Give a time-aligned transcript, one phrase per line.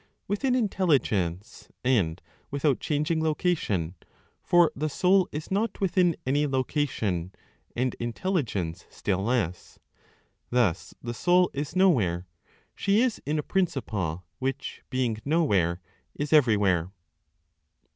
[0.27, 2.19] Within Intelligence, and
[2.49, 3.93] without changing, location;
[4.41, 7.33] for the Soul is not within any location,
[7.75, 9.77] and Intelligence still less.
[10.49, 12.25] Thus the Soul is nowhere;
[12.73, 15.81] she is in a principle which, being nowhere,
[16.15, 16.91] is everywhere.